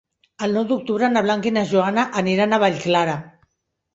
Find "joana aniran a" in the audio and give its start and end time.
1.73-2.61